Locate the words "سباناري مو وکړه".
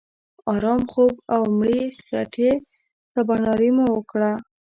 3.13-4.33